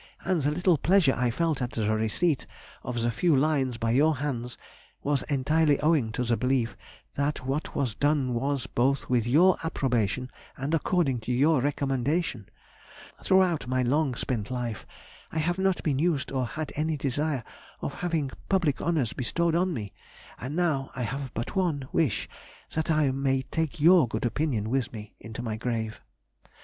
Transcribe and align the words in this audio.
And 0.25 0.41
the 0.41 0.49
little 0.49 0.79
pleasure 0.79 1.13
I 1.15 1.29
felt 1.29 1.61
at 1.61 1.73
the 1.73 1.93
receipt 1.95 2.47
of 2.81 3.03
the 3.03 3.11
few 3.11 3.35
lines 3.35 3.77
by 3.77 3.91
your 3.91 4.15
hands, 4.17 4.57
was 5.03 5.21
entirely 5.29 5.79
owing 5.79 6.11
to 6.13 6.23
the 6.23 6.35
belief 6.35 6.75
that 7.13 7.45
what 7.45 7.75
was 7.75 7.93
done 7.93 8.33
was 8.33 8.65
both 8.65 9.11
with 9.11 9.27
your 9.27 9.57
approbation 9.63 10.31
and 10.57 10.73
according 10.73 11.19
to 11.19 11.31
your 11.31 11.61
recommendation. 11.61 12.49
Throughout 13.23 13.67
my 13.67 13.83
long 13.83 14.15
spent 14.15 14.49
life 14.49 14.87
I 15.31 15.37
have 15.37 15.59
not 15.59 15.83
been 15.83 15.99
used 15.99 16.31
or 16.31 16.47
had 16.47 16.73
any 16.75 16.97
desire 16.97 17.43
of 17.81 17.93
having 18.01 18.31
public 18.49 18.81
honours 18.81 19.13
bestowed 19.13 19.53
on 19.53 19.71
me; 19.71 19.93
and 20.39 20.55
now 20.55 20.89
I 20.95 21.03
have 21.03 21.31
but 21.35 21.55
one 21.55 21.87
wish, 21.91 22.27
that 22.73 22.89
I 22.89 23.11
may 23.11 23.43
take 23.43 23.79
your 23.79 24.07
good 24.07 24.25
opinion 24.25 24.71
with 24.71 24.91
me 24.91 25.13
into 25.19 25.43
my 25.43 25.57
grave. 25.57 26.01